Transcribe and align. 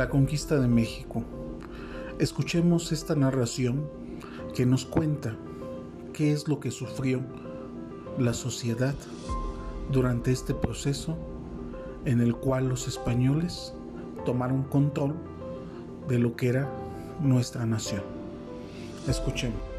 La 0.00 0.08
conquista 0.08 0.58
de 0.58 0.66
México. 0.66 1.22
Escuchemos 2.18 2.90
esta 2.90 3.14
narración 3.14 3.86
que 4.54 4.64
nos 4.64 4.86
cuenta 4.86 5.36
qué 6.14 6.32
es 6.32 6.48
lo 6.48 6.58
que 6.58 6.70
sufrió 6.70 7.20
la 8.18 8.32
sociedad 8.32 8.94
durante 9.92 10.32
este 10.32 10.54
proceso 10.54 11.18
en 12.06 12.22
el 12.22 12.34
cual 12.34 12.70
los 12.70 12.88
españoles 12.88 13.74
tomaron 14.24 14.62
control 14.62 15.16
de 16.08 16.18
lo 16.18 16.34
que 16.34 16.48
era 16.48 16.72
nuestra 17.20 17.66
nación. 17.66 18.00
Escuchemos. 19.06 19.69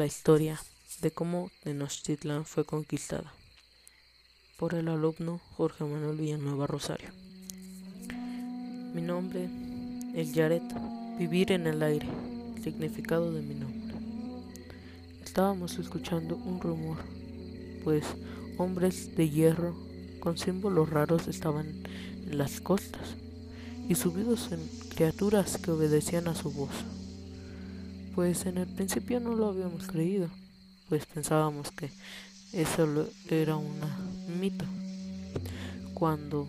La 0.00 0.06
historia 0.06 0.58
de 1.02 1.10
cómo 1.10 1.50
Tenochtitlan 1.62 2.46
fue 2.46 2.64
conquistada 2.64 3.34
por 4.56 4.72
el 4.72 4.88
alumno 4.88 5.42
Jorge 5.58 5.84
Manuel 5.84 6.16
Villanueva 6.16 6.66
Rosario. 6.66 7.10
Mi 8.94 9.02
nombre, 9.02 9.50
el 10.14 10.32
Yaret, 10.32 10.62
vivir 11.18 11.52
en 11.52 11.66
el 11.66 11.82
aire, 11.82 12.08
significado 12.62 13.30
de 13.30 13.42
mi 13.42 13.54
nombre. 13.54 13.94
Estábamos 15.22 15.76
escuchando 15.76 16.34
un 16.34 16.62
rumor, 16.62 16.96
pues 17.84 18.06
hombres 18.56 19.14
de 19.16 19.28
hierro 19.28 19.76
con 20.18 20.38
símbolos 20.38 20.88
raros 20.88 21.28
estaban 21.28 21.66
en 22.24 22.38
las 22.38 22.62
costas 22.62 23.16
y 23.86 23.94
subidos 23.96 24.50
en 24.50 24.66
criaturas 24.88 25.58
que 25.58 25.72
obedecían 25.72 26.26
a 26.26 26.34
su 26.34 26.50
voz. 26.50 26.72
Pues 28.14 28.46
en 28.46 28.58
el 28.58 28.66
principio 28.66 29.20
no 29.20 29.34
lo 29.34 29.48
habíamos 29.48 29.86
creído, 29.86 30.28
pues 30.88 31.06
pensábamos 31.06 31.70
que 31.70 31.90
eso 32.52 33.06
era 33.28 33.56
un 33.56 33.80
mito. 34.40 34.64
Cuando 35.94 36.48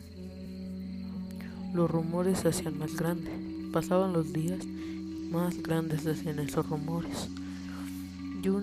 los 1.73 1.89
rumores 1.89 2.39
se 2.39 2.49
hacían 2.49 2.77
más 2.77 2.95
grandes, 2.95 3.33
pasaban 3.71 4.11
los 4.11 4.33
días, 4.33 4.65
más 5.31 5.61
grandes 5.61 6.05
hacían 6.07 6.39
esos 6.39 6.67
rumores. 6.67 7.29
Yo, 8.41 8.59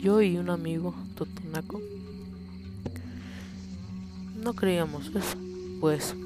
yo 0.00 0.20
y 0.20 0.36
un 0.36 0.50
amigo, 0.50 0.94
Totonaco, 1.14 1.80
no 4.42 4.54
creíamos 4.54 5.06
eso, 5.14 5.36
pues 5.80 6.16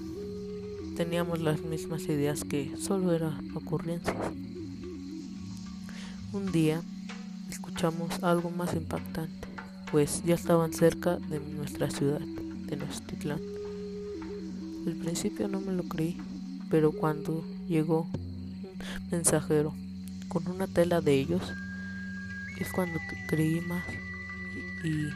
teníamos 0.97 1.41
las 1.41 1.61
mismas 1.61 2.05
ideas 2.05 2.43
que 2.43 2.75
solo 2.79 3.13
eran 3.13 3.55
ocurrencias. 3.55 4.17
Un 6.37 6.53
día 6.53 6.83
escuchamos 7.49 8.23
algo 8.23 8.51
más 8.51 8.75
impactante, 8.75 9.49
pues 9.91 10.23
ya 10.27 10.35
estaban 10.35 10.75
cerca 10.75 11.17
de 11.17 11.41
nuestra 11.41 11.89
ciudad, 11.89 12.21
de 12.21 12.77
Tenochtitlán. 12.77 13.41
Al 14.87 14.97
principio 14.97 15.49
no 15.49 15.63
me 15.63 15.73
lo 15.73 15.85
creí, 15.85 16.21
pero 16.71 16.93
cuando 16.93 17.43
llegó 17.67 18.03
un 18.13 19.11
mensajero 19.11 19.73
con 20.29 20.47
una 20.49 20.67
tela 20.67 21.01
de 21.01 21.15
ellos, 21.15 21.41
es 22.61 22.71
cuando 22.71 23.01
creí 23.29 23.63
más 23.63 23.87
y 24.85 25.09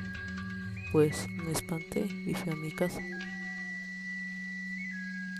pues 0.90 1.26
me 1.44 1.52
espanté 1.52 2.08
y 2.26 2.32
fui 2.32 2.50
a 2.50 2.56
mi 2.56 2.72
casa. 2.72 3.02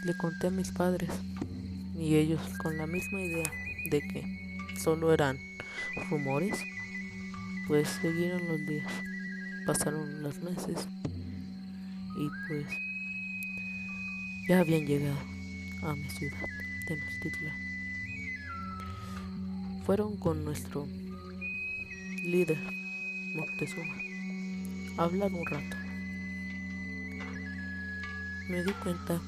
Le 0.05 0.15
conté 0.15 0.49
a 0.49 0.51
mis 0.51 0.73
padres 0.73 1.11
y 1.99 2.17
ellos 2.17 2.43
con 2.63 2.77
la 2.77 2.87
misma 2.87 3.23
idea 3.23 3.51
de 3.91 4.01
que 4.03 4.50
solo 4.83 5.13
eran 5.13 5.39
rumores, 6.09 6.59
pues 7.69 7.89
siguieron 8.01 8.47
los 8.49 8.65
días, 8.67 8.91
pasaron 9.67 10.23
los 10.23 10.39
meses 10.43 10.89
y 12.17 12.29
pues 12.49 12.67
ya 14.49 14.61
habían 14.61 14.87
llegado 14.87 15.19
a 15.83 15.95
mi 15.95 16.09
ciudad, 16.09 16.47
Tenochtitlan. 16.87 17.55
Fueron 19.85 20.17
con 20.17 20.45
nuestro 20.45 20.87
líder, 22.25 22.59
Moctezuma, 23.35 23.95
a 24.97 25.05
hablar 25.05 25.33
un 25.33 25.47
rato. 25.47 25.77
Me 28.49 28.65
di 28.65 28.73
cuenta 28.73 29.21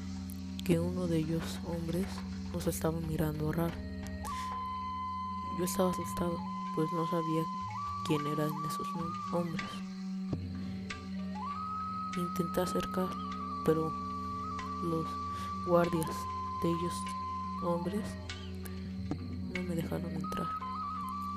que 0.65 0.79
uno 0.79 1.07
de 1.07 1.19
ellos, 1.19 1.59
hombres, 1.65 2.07
nos 2.51 2.67
estaba 2.67 2.99
mirando 2.99 3.51
raro. 3.51 3.92
Yo 5.57 5.65
estaba 5.65 5.91
asustado, 5.91 6.35
pues 6.75 6.91
no 6.93 7.05
sabía 7.07 7.43
quién 8.07 8.25
eran 8.25 8.49
esos 8.65 8.87
hombres. 9.31 9.69
Intenté 12.17 12.61
acercar, 12.61 13.07
pero 13.63 13.91
los 14.83 15.05
guardias 15.67 16.09
de 16.63 16.69
ellos, 16.69 16.93
hombres, 17.63 18.03
no 19.53 19.61
me 19.63 19.75
dejaron 19.75 20.11
entrar. 20.11 20.47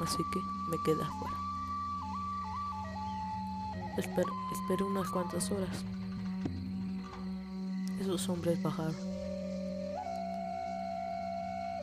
Así 0.02 0.22
que 0.32 0.40
me 0.70 0.78
quedé 0.82 1.02
afuera. 1.02 1.36
esperé 3.98 4.84
unas 4.84 5.10
cuantas 5.10 5.50
horas. 5.50 5.84
Esos 8.00 8.28
hombres 8.30 8.62
bajaron. 8.62 8.96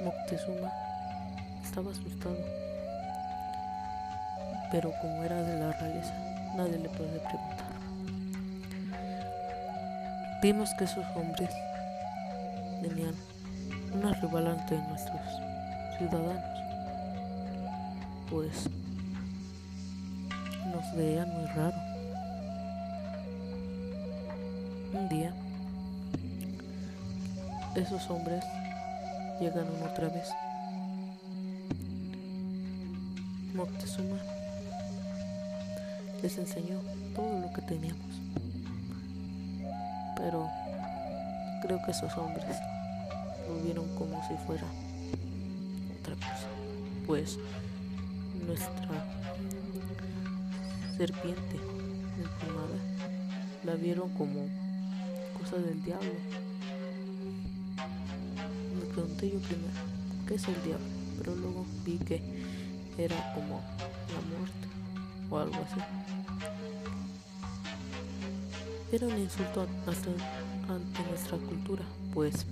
Moctezuma 0.04 0.83
estaba 1.74 1.90
asustado, 1.90 2.38
pero 4.72 4.94
como 5.02 5.24
era 5.24 5.42
de 5.42 5.60
la 5.60 5.72
realeza, 5.72 6.14
nadie 6.56 6.78
le 6.78 6.88
puede 6.90 7.20
preguntar. 7.20 7.66
Vimos 10.44 10.70
que 10.78 10.84
esos 10.84 11.04
hombres 11.16 11.50
tenían 12.80 13.16
una 13.92 14.14
rival 14.14 14.50
ante 14.50 14.78
nuestros 14.78 15.22
ciudadanos, 15.98 16.60
pues 18.30 18.70
nos 20.72 20.96
veían 20.96 21.28
muy 21.34 21.48
raro. 21.48 21.78
Un 24.94 25.10
día, 25.10 25.34
esos 27.74 28.08
hombres 28.12 28.46
llegaron 29.40 29.82
otra 29.82 30.10
vez 30.10 30.30
Moctezuma 33.64 34.18
les 36.22 36.38
enseñó 36.38 36.82
todo 37.16 37.40
lo 37.40 37.54
que 37.54 37.62
teníamos. 37.62 38.14
Pero 40.18 40.50
creo 41.62 41.80
que 41.86 41.92
esos 41.92 42.12
hombres 42.18 42.58
lo 43.48 43.64
vieron 43.64 43.88
como 43.96 44.22
si 44.28 44.36
fuera 44.46 44.66
otra 45.98 46.16
cosa. 46.16 46.48
Pues 47.08 47.40
nuestra 48.46 49.06
serpiente 50.98 51.56
emplumada 52.18 52.80
la 53.64 53.76
vieron 53.76 54.10
como 54.10 54.46
cosa 55.40 55.56
del 55.56 55.82
diablo. 55.84 56.12
Me 58.78 58.86
pregunté 58.94 59.32
yo 59.32 59.40
primero, 59.40 59.80
¿qué 60.28 60.36
es 60.36 60.48
el 60.50 60.62
diablo? 60.64 60.86
Pero 61.18 61.36
luego 61.36 61.66
vi 61.86 61.98
que 62.00 62.22
era 62.98 63.34
como 63.34 63.62
la 64.14 64.38
muerte 64.38 64.68
o 65.30 65.38
algo 65.40 65.56
así. 65.56 65.82
Era 68.92 69.08
un 69.08 69.18
insulto 69.18 69.68
ante 70.70 71.04
nuestra 71.10 71.38
cultura, 71.38 71.84
pues 72.14 72.46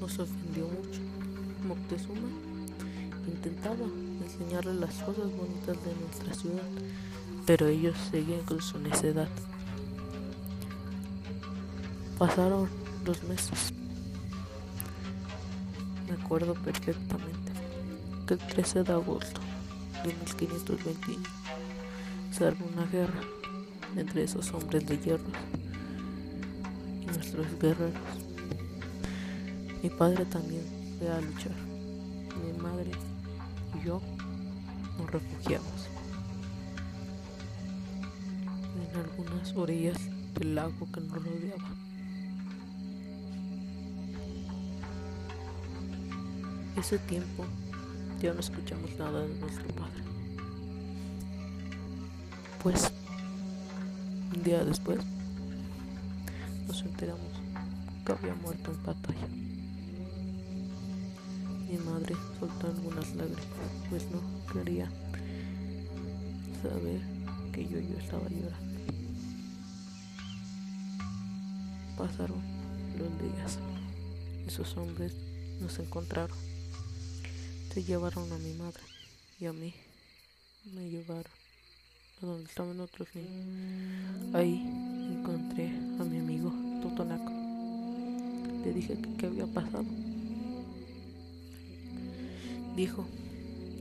nos 0.00 0.18
ofendió 0.18 0.64
mucho. 0.64 1.00
Moctezuma 1.66 2.28
intentaba 3.26 3.86
enseñarle 4.22 4.74
las 4.74 4.94
cosas 4.96 5.30
bonitas 5.32 5.76
de 5.84 5.94
nuestra 5.94 6.34
ciudad, 6.34 6.68
pero 7.46 7.68
ellos 7.68 7.96
seguían 8.10 8.42
con 8.42 8.60
su 8.60 8.78
necedad. 8.78 9.28
Pasaron 12.18 12.68
dos 13.04 13.22
meses. 13.24 13.72
Me 16.08 16.22
acuerdo 16.22 16.54
perfectamente 16.54 17.51
el 18.32 18.38
13 18.38 18.84
de 18.84 18.92
agosto 18.94 19.42
de 20.02 20.08
1521 20.08 21.22
se 22.30 22.46
armó 22.46 22.64
una 22.72 22.86
guerra 22.86 23.20
entre 23.94 24.24
esos 24.24 24.50
hombres 24.54 24.86
de 24.86 24.96
hierro 24.96 25.30
y 27.02 27.04
nuestros 27.04 27.46
guerreros. 27.60 27.92
Mi 29.82 29.90
padre 29.90 30.24
también 30.24 30.62
fue 30.98 31.10
a 31.10 31.20
luchar. 31.20 31.52
Mi 32.42 32.58
madre 32.58 32.92
y 33.74 33.86
yo 33.86 34.00
nos 34.96 35.10
refugiamos 35.10 35.90
en 38.94 38.98
algunas 38.98 39.54
orillas 39.54 39.98
del 40.38 40.54
lago 40.54 40.88
que 40.90 41.00
nos 41.02 41.22
rodeaba. 41.22 41.68
Ese 46.78 46.96
tiempo 46.96 47.44
ya 48.22 48.32
no 48.32 48.38
escuchamos 48.38 48.96
nada 49.00 49.26
de 49.26 49.34
nuestro 49.40 49.66
padre. 49.74 50.00
Pues, 52.62 52.92
un 54.32 54.42
día 54.44 54.64
después, 54.64 55.00
nos 56.68 56.82
enteramos 56.82 57.32
que 58.06 58.12
había 58.12 58.34
muerto 58.36 58.70
en 58.70 58.82
batalla. 58.84 59.26
Mi 61.68 61.78
madre 61.78 62.14
soltó 62.38 62.68
algunas 62.68 63.12
lágrimas, 63.16 63.44
pues 63.90 64.06
no 64.12 64.20
quería 64.52 64.88
saber 66.62 67.00
que 67.52 67.64
yo, 67.64 67.80
yo 67.80 67.98
estaba 67.98 68.28
llorando. 68.28 68.72
Pasaron 71.98 72.40
los 72.96 73.08
días. 73.20 73.58
Esos 74.46 74.76
hombres 74.76 75.12
nos 75.60 75.76
encontraron. 75.80 76.51
Se 77.72 77.82
llevaron 77.82 78.30
a 78.30 78.36
mi 78.36 78.52
madre 78.52 78.82
y 79.40 79.46
a 79.46 79.52
mí 79.54 79.72
me 80.74 80.90
llevaron 80.90 81.32
a 82.20 82.26
donde 82.26 82.44
estaban 82.44 82.78
otros 82.80 83.08
niños. 83.14 84.34
Ahí 84.34 84.60
encontré 85.10 85.68
a 85.98 86.04
mi 86.04 86.18
amigo 86.18 86.52
Totonaco. 86.82 87.32
Le 88.62 88.74
dije 88.74 88.94
que 89.00 89.16
qué 89.16 89.26
había 89.26 89.46
pasado. 89.46 89.86
Dijo 92.76 93.06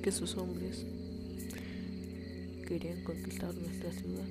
que 0.02 0.14
sus 0.14 0.38
hombres 0.38 0.86
querían 2.66 3.04
conquistar 3.04 3.54
nuestra 3.54 3.92
ciudad 3.92 4.24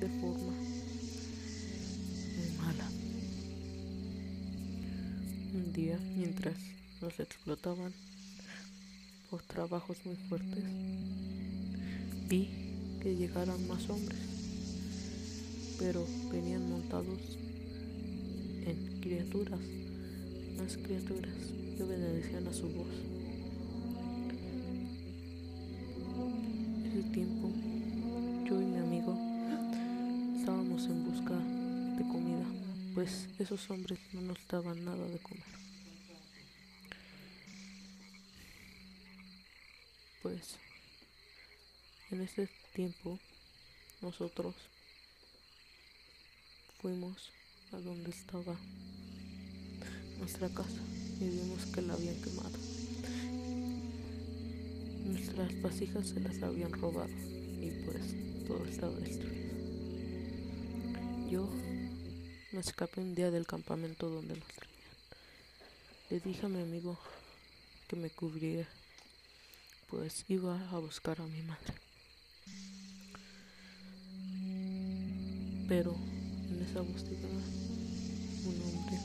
de 0.00 0.08
forma 0.20 0.52
muy 2.36 2.50
mala. 2.58 2.90
Un 5.54 5.72
día, 5.72 5.98
mientras 6.14 6.56
nos 7.00 7.18
explotaban 7.18 7.92
por 9.30 9.42
trabajos 9.42 9.96
muy 10.04 10.16
fuertes, 10.16 10.64
vi 12.28 12.48
que 13.00 13.16
llegaran 13.16 13.66
más 13.68 13.88
hombres, 13.88 14.20
pero 15.78 16.06
venían 16.30 16.68
montados 16.68 17.18
en 18.66 19.00
criaturas, 19.00 19.60
más 20.58 20.76
criaturas 20.76 21.34
que 21.76 21.82
obedecían 21.82 22.46
a 22.46 22.52
su 22.52 22.68
voz. 22.68 22.88
Ese 26.86 27.02
tiempo, 27.10 27.50
yo 28.46 28.60
y 28.60 28.64
mi 28.66 28.78
amigo 28.78 29.16
estábamos 30.38 30.84
en 30.84 31.04
busca 31.04 31.34
de 31.96 32.02
comida, 32.12 32.44
pues 32.94 33.28
esos 33.38 33.70
hombres 33.70 33.98
no 34.12 34.20
nos 34.20 34.38
daban 34.50 34.84
nada 34.84 35.06
de 35.06 35.18
comer. 35.18 35.69
Pues 40.30 40.54
en 42.12 42.20
ese 42.20 42.48
tiempo 42.72 43.18
nosotros 44.00 44.54
fuimos 46.80 47.32
a 47.72 47.78
donde 47.78 48.10
estaba 48.10 48.56
nuestra 50.20 50.48
casa 50.50 50.78
y 51.20 51.30
vimos 51.30 51.66
que 51.74 51.82
la 51.82 51.94
habían 51.94 52.22
quemado. 52.22 52.56
Nuestras 55.04 55.62
vasijas 55.62 56.10
se 56.10 56.20
las 56.20 56.40
habían 56.44 56.74
robado 56.74 57.10
y 57.10 57.72
pues 57.84 58.46
todo 58.46 58.64
estaba 58.66 58.94
destruido. 59.00 59.50
Yo 61.28 61.50
me 62.52 62.60
escapé 62.60 63.00
un 63.00 63.16
día 63.16 63.32
del 63.32 63.48
campamento 63.48 64.08
donde 64.08 64.36
nos 64.36 64.46
tenían. 64.46 64.70
Le 66.08 66.20
dije 66.20 66.46
a 66.46 66.48
mi 66.48 66.60
amigo 66.60 66.96
que 67.88 67.96
me 67.96 68.10
cubriera, 68.10 68.68
pues 69.90 70.24
iba 70.28 70.56
a 70.70 70.78
buscar 70.78 71.20
a 71.20 71.26
mi 71.26 71.42
madre. 71.42 71.74
Pero 75.68 75.94
en 76.50 76.62
esa 76.62 76.80
búsqueda 76.80 77.28
un 78.44 78.62
hombre 78.62 78.98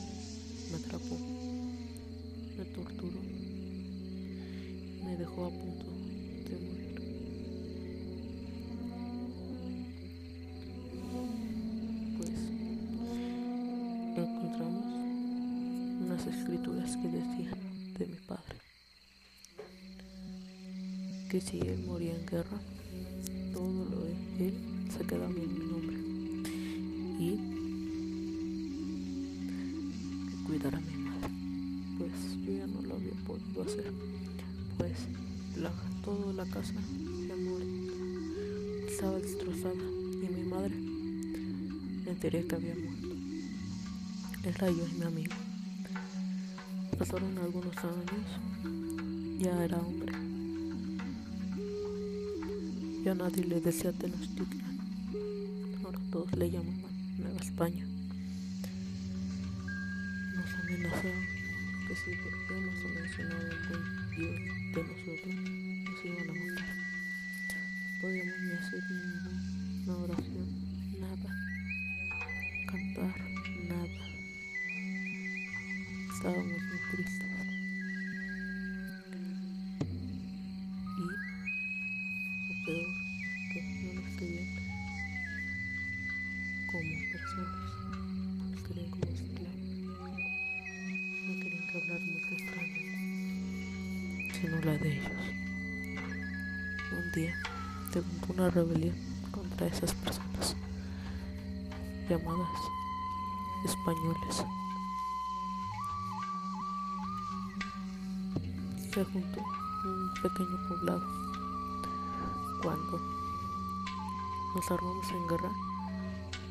me 0.70 0.76
atrapó, 0.76 1.18
me 2.56 2.64
torturó, 2.66 3.20
me 5.04 5.16
dejó 5.16 5.46
a 5.46 5.50
punto 5.50 5.95
que 21.28 21.40
si 21.40 21.58
él 21.58 21.84
moría 21.86 22.14
en 22.14 22.24
guerra, 22.26 22.58
todo 23.52 23.84
lo 23.90 24.04
de 24.04 24.48
él 24.48 24.54
se 24.96 25.04
quedaba 25.04 25.26
en 25.26 25.54
mi 25.54 25.66
nombre 25.66 25.96
y 27.18 27.36
que 30.30 30.44
cuidara 30.44 30.78
a 30.78 30.80
mi 30.80 30.96
madre. 30.96 31.30
Pues 31.98 32.12
yo 32.44 32.52
ya 32.52 32.66
no 32.66 32.82
lo 32.82 32.94
había 32.94 33.12
podido 33.26 33.62
hacer, 33.62 33.92
pues 34.78 34.92
la, 35.56 35.72
toda 36.04 36.32
la 36.32 36.46
casa 36.46 36.74
de 36.74 37.32
amor 37.32 37.62
estaba 38.88 39.18
destrozada 39.18 39.74
y 39.74 40.28
mi 40.32 40.48
madre 40.48 40.76
me 40.76 42.10
enteré 42.12 42.46
que 42.46 42.54
había 42.54 42.74
muerto. 42.74 43.08
Era 44.44 44.70
yo 44.70 44.86
y 44.86 44.98
mi 44.98 45.04
amigo. 45.04 45.34
Pasaron 46.96 47.36
algunos 47.38 47.76
años, 47.78 49.40
ya 49.40 49.64
era 49.64 49.78
hombre. 49.78 50.25
Ya 53.06 53.14
nadie 53.14 53.44
le 53.44 53.60
decía 53.60 53.92
Tenochtitlan. 53.92 54.78
Ahora 55.84 56.00
todos 56.10 56.32
le 56.32 56.50
llamaban 56.50 56.90
Nueva 57.18 57.40
España. 57.40 57.86
Nos 60.34 60.50
amenazaron 60.60 61.24
que 61.86 61.94
si 61.94 62.10
volvíamos 62.10 62.74
a 62.84 62.88
mencionar 62.98 63.42
algún 63.46 63.84
dios 64.10 64.34
de 64.74 64.82
nosotros, 64.82 65.34
nos 65.84 66.04
iban 66.04 66.30
a 66.30 66.34
matar. 66.34 66.66
No 67.86 68.00
podíamos 68.00 68.38
ni 68.42 68.52
hacer 68.54 68.82
ninguna 68.90 69.96
oración, 70.02 70.48
nada. 70.98 71.30
Cantar, 72.66 73.14
nada. 73.68 74.00
Estábamos 76.12 76.44
muy 76.44 76.80
tristes. 76.90 77.15
Como 86.76 86.92
personas, 87.10 87.72
nos 88.50 88.60
querían 88.68 88.90
como. 88.90 89.06
No 91.26 91.32
querían 91.42 91.64
que 91.68 91.78
habláramos 91.78 92.22
de 92.28 92.36
España, 92.36 92.80
sino 94.38 94.54
la 94.60 94.74
de 94.76 94.88
ellos. 94.92 95.24
Un 96.92 97.12
día 97.12 97.34
se 97.92 98.02
montó 98.02 98.32
una 98.34 98.50
rebelión 98.50 98.94
contra 99.30 99.66
esas 99.68 99.94
personas 99.94 100.54
llamadas 102.10 102.60
españoles. 103.64 104.44
Se 108.92 109.02
juntó 109.04 109.40
un 109.84 110.10
pequeño 110.22 110.68
poblado 110.68 111.06
cuando 112.62 113.00
nos 114.54 114.70
armamos 114.70 115.10
en 115.10 115.26
guerra, 115.26 115.50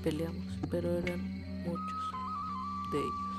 peleamos, 0.06 0.46
pero 0.70 0.88
eran 1.00 1.20
muchos 1.66 2.12
de 2.92 3.00
ellos. 3.00 3.38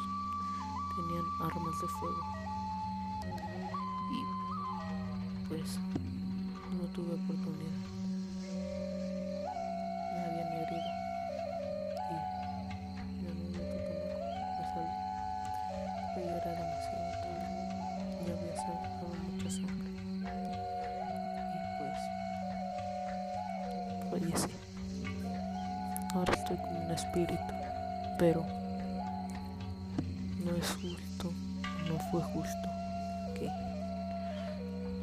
Tenían 0.96 1.24
armas 1.40 1.80
de 1.80 1.86
fuego. 1.86 2.22
Y 4.10 5.48
pues 5.48 5.78
espíritu, 26.96 27.54
pero 28.18 28.44
no 30.44 30.56
es 30.56 30.68
justo, 30.70 31.32
no 31.88 31.98
fue 32.10 32.22
justo 32.22 32.68
que 33.34 33.48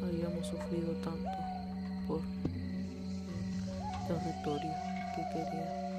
hayamos 0.06 0.46
sufrido 0.46 0.92
tanto 1.04 1.30
por 2.06 2.18
un 2.18 4.06
territorio 4.08 4.74
que 5.14 5.22
quería. 5.32 5.93